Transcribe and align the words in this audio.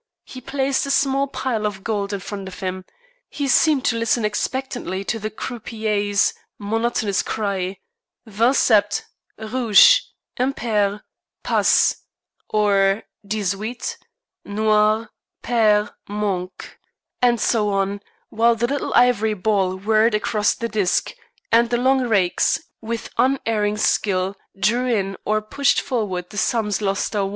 He 0.23 0.41
placed 0.41 0.87
a 0.87 0.89
small 0.89 1.27
pile 1.27 1.63
of 1.67 1.83
gold 1.83 2.11
in 2.11 2.21
front 2.21 2.47
of 2.47 2.59
him; 2.59 2.85
he 3.29 3.47
seemed 3.47 3.85
to 3.85 3.95
listen 3.95 4.25
expectantly 4.25 5.03
to 5.03 5.19
the 5.19 5.29
croupier's 5.29 6.33
monotonous 6.57 7.21
cry 7.21 7.77
"Vingt 8.27 8.55
sept, 8.55 9.03
rouge, 9.37 9.99
impair, 10.37 11.03
passe," 11.43 11.97
or 12.49 13.03
"Dixhuit, 13.23 13.97
noir, 14.43 15.11
pair, 15.43 15.91
manque," 16.09 16.79
and 17.21 17.39
so 17.39 17.69
on, 17.69 18.01
while 18.29 18.55
the 18.55 18.65
little 18.65 18.91
ivory 18.95 19.35
ball 19.35 19.75
whirred 19.75 20.15
around 20.15 20.55
the 20.59 20.67
disc, 20.67 21.13
and 21.51 21.69
the 21.69 21.77
long 21.77 22.01
rakes, 22.07 22.59
with 22.81 23.11
unerring 23.19 23.77
skill, 23.77 24.35
drew 24.59 24.87
in 24.87 25.15
or 25.25 25.43
pushed 25.43 25.79
forward 25.79 26.31
the 26.31 26.37
sums 26.39 26.81
lost 26.81 27.15
or 27.15 27.25
won. 27.25 27.29